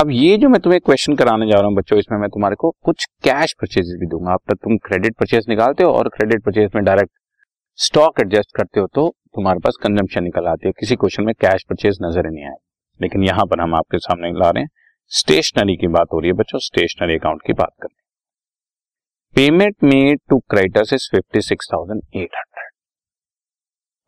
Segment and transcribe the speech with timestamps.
[0.00, 2.70] अब ये जो मैं तुम्हें क्वेश्चन कराने जा रहा हूँ बच्चों, इसमें मैं तुम्हारे को
[2.84, 6.70] कुछ कैश परचेज भी दूँगा। अब तक तुम क्रेडिट परचेज निकालते हो और क्रेडिट परचेज
[6.74, 7.10] में डायरेक्ट
[7.78, 11.64] स्टॉक एडजस्ट करते हो तो तुम्हारे पास कंजम्पशन निकल आती है। किसी क्वेश्चन में कैश
[11.70, 12.56] परचेज नज़र नहीं आए।
[13.00, 14.70] लेकिन यहाँ पर हम आपके सामने ला रहे हैं।
[15.12, 17.94] स्टेशनरी की बात हो रही है बच्चों स्टेशनरी अकाउंट की बात करें
[19.36, 22.72] payment made to creditors is fifty six thousand eight hundred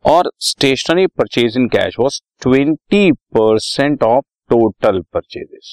[0.05, 5.69] और stationery purchase in cash was twenty percent of total purchases.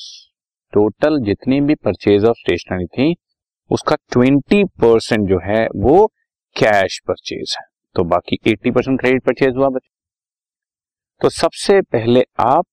[0.73, 3.15] Total जितनी भी परचेज ऑफ़ स्टेशनरी थी,
[3.71, 6.07] उसका ट्वेंटी परसेंट जो है वो
[6.57, 7.65] कैश परचेज है।
[7.97, 9.91] तो बाकी एट्टी परसेंट क्रेडिट परचेज हुआ बच्चे।
[11.21, 12.65] तो सबसे पहले आप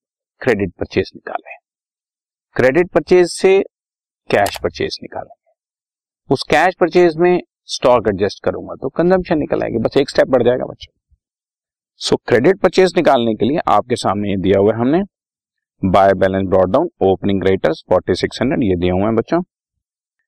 [0.42, 1.58] क्रेडिट परचेज निकालें।
[2.56, 3.60] क्रेडिट परचेज से
[4.30, 9.98] कैश परचेज निकालेंगे। उस कैश परचेज में स्टॉक एडजस्ट करूँगा तो कंजम्पशन निकल आएगी। बस
[9.98, 10.94] एक स्टेप बढ़ जाएगा बच्चों।
[12.02, 15.04] सो क्रेडिट परचेज निकालने के लिए आपके सामने दिया हुआ है हमने
[15.82, 19.42] by balance brought down opening creditors forty six hundred ये दिए हुए हैं बच्चों।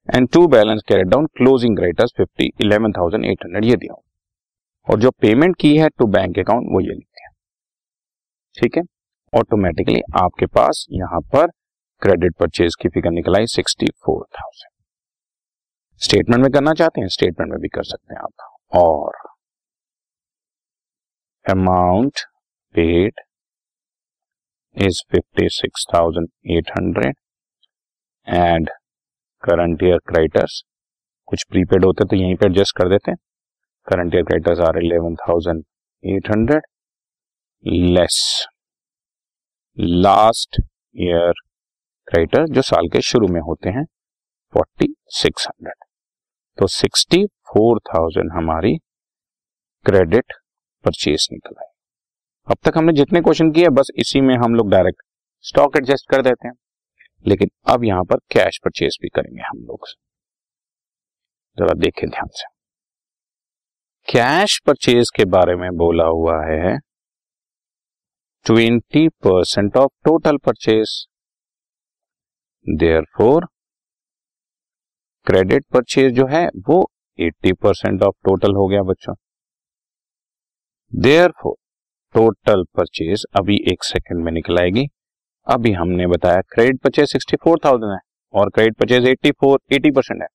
[0.10, 3.94] And to balance carried down closing creditors fifty eleven thousand eight hundred ये दिया
[4.88, 7.32] और जो पेमेंट की है टू बैंक अकाउंट वो ये लिखते हैं
[8.58, 8.84] ठीक है?
[9.34, 11.48] ऑटोमेटिकली आपके पास यहाँ पर
[12.02, 14.72] क्रेडिट परचेज की फिगर निकल आई सिक्सटी फोर थाउज़ेंड
[16.02, 17.08] स्टेटमेंट में करना चाहते हैं?
[17.08, 19.18] स्टेटमेंट में भी कर सकते हैं आप। और
[21.46, 22.20] amount
[22.76, 23.22] paid
[24.82, 27.16] eight hundred
[28.28, 28.70] and
[29.44, 30.62] current year creditors
[31.28, 33.14] कुछ प्रीपेड होते तो यहीं पे एडजस्ट कर देते
[33.88, 35.64] current year creditors are eleven thousand
[36.04, 36.66] eight hundred
[37.66, 38.20] less
[39.78, 40.62] last
[40.96, 41.42] year
[42.08, 43.84] creditor जो साल के शुरू में होते हैं
[44.54, 45.84] फोर्टी सिक्स हंड्रेड
[46.58, 48.78] तो सिक्सटी फोर थाउज़ेंड हमारी
[49.86, 50.34] क्रेडिट
[50.86, 51.79] परचेज निकल आई
[52.50, 55.02] अब तक हमने जितने क्वेश्चन किए, बस इसी में हम लोग डायरेक्ट
[55.42, 56.56] स्टॉक एडजस्ट कर देते हैं।
[57.28, 59.88] लेकिन अब यहाँ पर कैश परचेज भी करेंगे हम लोग।
[61.60, 62.48] जरा देखें ध्यान से।
[64.12, 66.80] कैश परचेज के बारे में बोला हुआ है
[68.46, 71.08] twenty percent of total purchase
[73.02, 73.46] therefore
[75.26, 79.16] credit purchase जो है, वो एट्टी परसेंट ऑफ़ टोटल हो गया बच्चों।
[80.96, 81.56] देयर फोर
[82.16, 84.86] टोटल परचेज अभी एक सेकंड में निकल आएगी।
[85.48, 88.00] अभी हमने बताया credit purchase sixty four thousand है
[88.34, 90.28] और credit purchase eighty four, eighty percent है।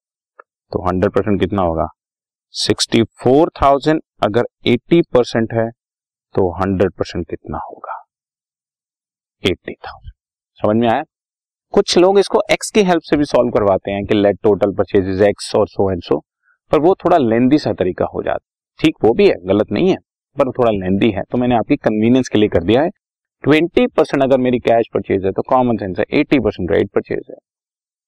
[0.72, 1.86] तो हंड्रेड परसेंट कितना होगा?
[2.54, 5.68] सिक्सटी फोर थाउज़ेंड अगर एट्टी परसेंट है
[6.34, 8.00] तो हंड्रेड परसेंट कितना होगा?
[9.42, 10.12] Eighty thousand.
[10.60, 11.02] समझ में आया?
[11.74, 15.22] कुछ लोग इसको एक्स की हेल्प से भी सॉल्व करवाते हैं कि लेट टोटल परचेज
[15.22, 16.18] एक्स और सो एंड सो
[16.72, 18.44] पर वो थोड़ा लेंदी सा तरीका हो जाता
[18.80, 19.96] ठीक, वो भी है, गलत नहीं है।
[20.36, 22.90] पर थोड़ा लेंदी है तो मैंने आपकी कन्वीनियंस के लिए कर दिया है।
[23.44, 27.22] ट्वेंटी परसेंट अगर मेरी कैश परचेज है तो कॉमन सेंस है एटी परसेंट क्रेडिट परचेज
[27.30, 27.36] है।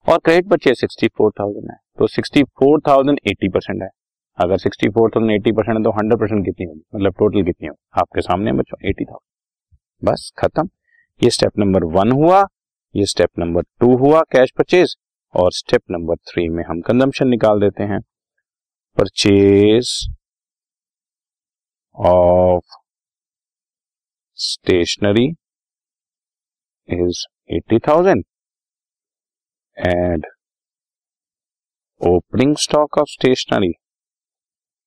[0.07, 3.89] और credit purchase sixty four thousand है तो sixty four thousand eighty percent है।
[4.39, 6.81] अगर sixty four thousand eighty percent है तो हंड्रेड परसेंट कितनी होगी?
[6.95, 8.01] मतलब टोटल कितनी होगी?
[8.01, 9.25] आपके सामने बच्चों एटी थाउज़ेंड
[10.03, 10.69] बस, खत्म।
[11.21, 12.45] ये स्टेप नंबर वन हुआ,
[12.95, 14.97] ये स्टेप नंबर टू हुआ कैश परचेज
[15.35, 18.01] और स्टेप नंबर थ्री में हम कंजम्पशन निकाल देते हैं।
[18.99, 19.91] Purchase
[21.97, 22.63] of
[24.39, 25.35] stationery
[26.89, 28.25] is 80,000
[29.77, 30.25] and
[32.01, 33.79] opening stock of stationery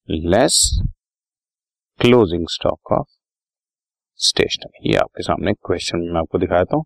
[0.09, 0.81] less
[1.99, 3.05] closing stock of
[4.19, 6.83] stationery ये आपके सामने क्वेश्चन में आपको दिखाता हूँ।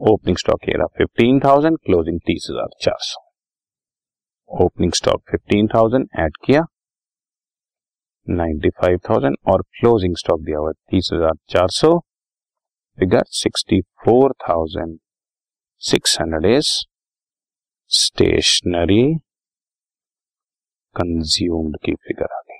[0.00, 6.08] ओपनिंग स्टॉक ये रहा फिफ्टीन थाउज़ेंड क्लोजिंग तीस हज़ार चार सौ। Opening stock fifteen thousand
[6.20, 6.62] add किया।
[8.28, 11.98] नाइन्टी फाइव थाउज़ेंड और क्लोजिंग स्टॉक दिया हुआ तीस हज़ार चार सौ।
[12.98, 14.98] Figure sixty four thousand
[15.82, 16.70] six hundred is
[17.90, 19.02] stationery
[20.96, 22.58] consumed की फिगर आ गई।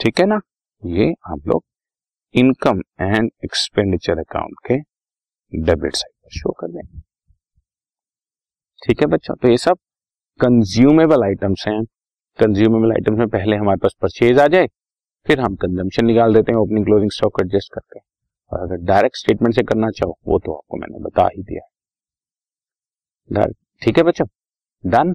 [0.00, 0.40] ठीक है ना?
[0.82, 1.64] ये आप लोग
[2.34, 4.76] इनकम एंड एक्सपेंडिचर अकाउंट के
[5.52, 7.00] डेबिट साइड पर शो कर देंगे।
[8.82, 9.78] ठीक है बच्चों तो ये सब
[10.40, 11.82] कंज्यूमेबल आइटम्स हैं।
[12.38, 14.66] कंज्यूमेबल आइटम्स में पहले हमारे पास परचेज आ जाए,
[15.26, 18.00] फिर हम कंजम्पशन निकाल देते हैं ओपनिंग क्लोजिंग स्टॉक एडजस्ट करके
[18.52, 21.70] और अगर डायरेक्ट स्टेटमेंट से करना चाहो, वो तो आपको मैंने बता ही दिया
[23.82, 24.26] ठीक है बच्चों?
[24.84, 25.14] Done